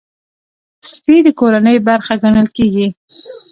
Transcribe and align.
سپي 0.91 1.17
د 1.25 1.27
کورنۍ 1.39 1.77
برخه 1.87 2.13
ګڼل 2.23 2.47
کېږي. 2.57 2.87